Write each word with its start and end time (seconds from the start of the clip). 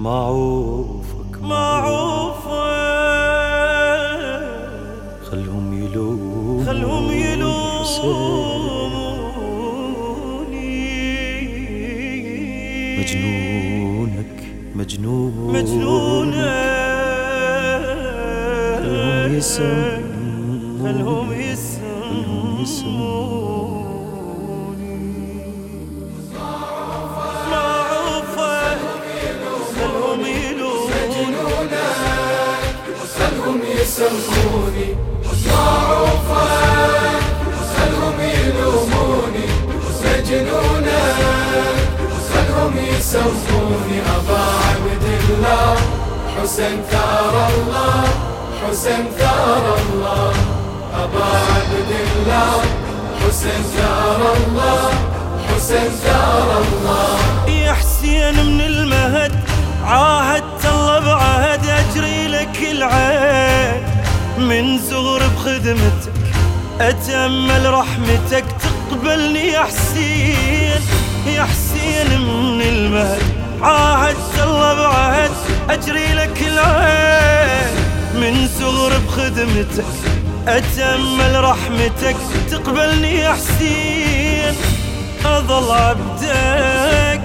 معروفك. 0.00 1.42
معروفك. 1.42 2.50
خلهم 5.30 5.82
يلومون 5.82 6.66
خلهم 6.66 7.10
يلوموني. 7.12 7.60
مجنونك 13.00 14.36
مجنون 14.74 15.52
مجنونة 15.52 16.50
خلهم 18.82 19.36
يسمون 19.36 20.80
خلهم 20.82 21.32
خلهم 21.32 22.64
يسموني 34.00 34.96
معروفة 35.46 36.46
خلهم 37.76 38.20
يلوموني 38.20 39.46
مجنونة 40.04 41.02
خلهم 42.32 42.74
يسموني 42.78 43.98
أبا 44.16 44.42
عبد 44.68 45.04
الله 45.30 45.76
حسين 46.36 46.82
ثار 46.90 47.48
الله 47.48 48.04
حسين 48.62 49.04
ثار 49.18 49.64
الله. 49.78 50.32
أبا 50.94 51.24
عبد 51.54 51.90
الله 52.16 52.60
حسين 53.20 53.62
ثار 53.76 54.20
الله 54.36 54.90
حسين 55.48 55.90
ثار 56.04 56.48
الله. 56.62 57.08
يا 57.48 57.72
حسين 57.72 58.34
من 58.46 58.60
المهد 58.60 59.34
عاهدت 59.84 60.49
من 64.50 64.78
زغر 64.78 65.22
بخدمتك 65.28 66.12
أتأمل 66.80 67.72
رحمتك 67.72 68.44
تقبلني 68.90 69.48
يا 69.48 69.60
حسين. 69.60 70.80
يا 71.26 71.42
حسين 71.44 72.20
من 72.20 72.62
المهد 72.62 73.22
عاهدت 73.62 74.38
الله 74.44 74.74
بعهد 74.74 75.30
أجري 75.70 76.14
لك 76.14 76.42
العين 76.42 77.74
من 78.14 78.48
زغر 78.58 78.92
بخدمتك 79.06 79.84
أتأمل 80.48 81.44
رحمتك 81.44 82.16
تقبلني 82.50 83.14
يا 83.14 83.32
حسين. 83.32 84.54
أظل 85.24 85.70
عبدك 85.70 87.22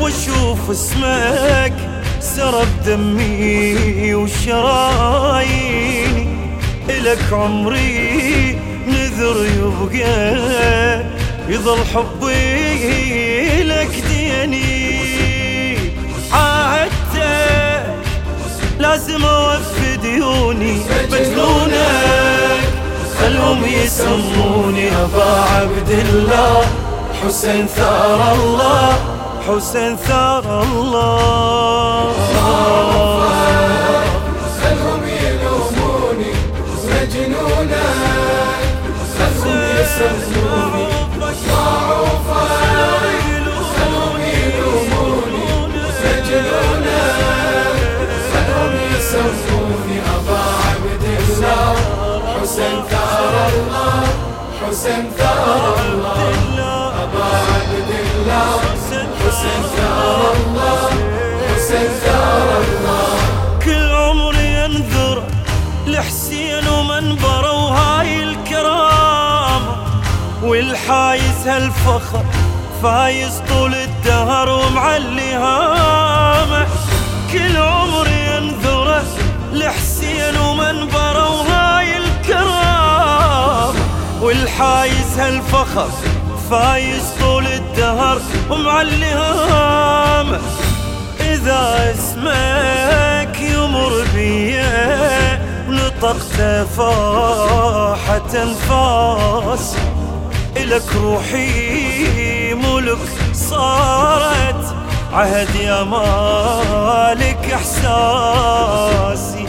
وأشوف 0.00 0.70
اسمك 0.70 1.72
سرب 2.20 2.68
دمي 2.86 4.14
وشراييني 4.14 5.67
إلك 7.08 7.32
عمري 7.32 8.58
نذر 8.86 9.36
يبقى 9.46 11.04
يظل 11.48 11.78
حبي 11.94 13.62
لك 13.62 14.02
ديني. 14.08 15.78
عاهدتك 16.32 17.94
لازم 18.78 19.24
اوفي 19.24 19.96
ديوني 19.96 20.80
مجنونك 21.12 22.68
خلهم 23.20 23.64
يسموني 23.64 24.88
أبا 24.88 25.44
عبد 25.54 25.90
الله. 25.90 26.62
حسين 27.24 27.66
ثار 27.66 28.32
الله. 28.34 28.98
حسين 29.48 29.96
ثار 29.96 30.62
الله. 30.62 32.14
حسين 52.48 52.82
ثار 52.90 53.34
الله 53.48 54.04
حسين 54.62 55.10
ثار 55.18 55.74
الله. 55.80 55.97
هالفخر 71.58 72.24
فايز 72.82 73.42
طول 73.48 73.74
الدهر 73.74 74.48
ومعلي 74.48 75.34
كل 77.32 77.56
عمري 77.56 78.38
انذره 78.38 79.02
لحسين 79.52 80.36
ومنبره 80.36 81.30
وهاي 81.30 81.96
الكرامة 81.96 83.74
والحايز 84.22 85.18
هالفخر 85.18 85.88
فايز 86.50 87.02
طول 87.20 87.46
الدهر 87.46 88.20
ومعلي 88.50 89.14
إذا 91.20 91.94
اسمك 91.94 93.40
يمر 93.40 94.04
بيا 94.14 95.42
نطقت 95.68 96.66
فاحة 96.76 98.42
أنفاس 98.42 99.76
إلك 100.68 100.96
روحي 101.02 102.54
ملك 102.54 102.98
صارت. 103.32 104.74
عهد 105.12 105.54
يا 105.54 105.82
مالك 105.82 107.52
إحساسي. 107.54 109.46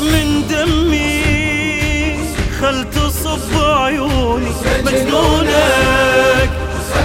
من 0.00 0.46
دمي 0.48 2.16
خل 2.60 2.90
تصب 2.90 3.52
عيوني. 3.64 4.52
مجنونك 4.84 6.50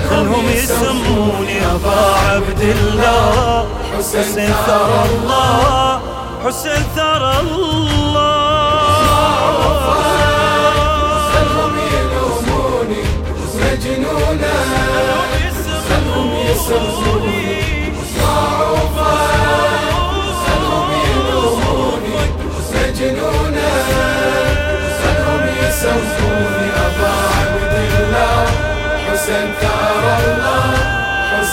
خلهم 0.09 0.49
يسموني 0.49 1.57
أبا 1.75 2.01
عبد 2.29 2.61
الله. 2.61 3.67
حسين 3.97 4.53
ثرى 4.67 5.01
الله 5.09 6.01
حسين 6.45 6.83
ثرى 6.95 7.33
الله. 7.39 8.36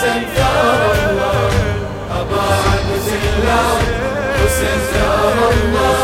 حسين 0.05 0.25
ثار 0.37 0.81
الله 1.11 1.51
أبا 2.11 2.43
عبد 2.67 3.05
حسين 4.37 4.79
ثار 4.93 5.37
الله 5.53 5.99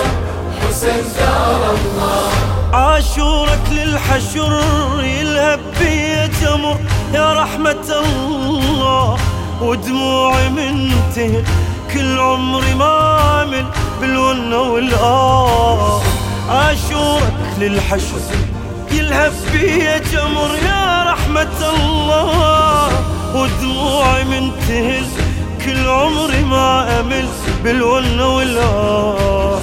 حسين 0.60 1.04
ثار 1.16 1.62
الله 1.70 2.30
عاشورك 2.72 3.66
للحشر 3.70 4.62
يلهب 5.02 5.60
بي 5.80 6.28
جمر 6.40 6.76
يا 7.14 7.32
رحمة 7.32 7.88
الله 8.04 9.18
ودموعي 9.60 10.48
منتهي. 10.48 11.42
كل 11.94 12.18
عمري 12.18 12.74
ما 12.74 13.42
أمل 13.42 13.66
بالونة 14.00 14.60
والآه. 14.60 16.00
عاشورك 16.48 17.32
للحشر 17.58 18.20
يلهب 18.92 19.32
بي 19.52 19.98
جمر 20.12 20.50
يا 20.66 21.04
رحمة 21.12 21.58
الله. 21.74 22.89
ودموعي 23.34 24.24
منتهل 24.24 25.06
كل 25.64 25.88
عمري 25.88 26.44
ما 26.44 27.00
أمل 27.00 27.28
بالونة 27.64 28.36
والآه 28.36 29.60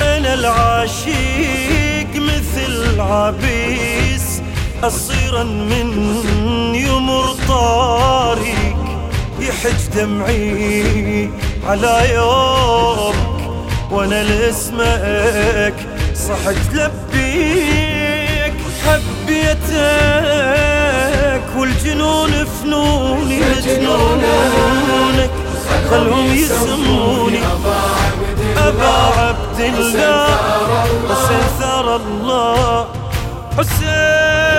أنا 0.00 0.34
العاشق 0.34 2.12
مثل 2.14 3.00
عبيس 3.00 4.42
أصيرا 4.82 5.42
من 5.42 5.88
يمر 6.74 7.34
طارق 7.48 8.76
يحج 9.40 9.88
دمعي 9.96 11.30
على 11.66 12.14
يومك. 12.14 13.16
وأنا 13.90 14.22
لاسمك 14.22 15.74
صحت 16.14 16.74
لبيك 16.74 18.54
حبيتك. 18.86 20.15
والجنون 22.00 22.44
فنوني 22.44 23.40
مجنونك 23.40 25.30
خلهم 25.90 26.34
يسموني. 26.34 27.40
أبا 28.58 28.96
عبد 29.18 29.60
الله 29.60 30.26
حسين 31.10 31.46
ثار 31.60 31.96
الله. 31.96 32.86
حسين. 33.58 34.56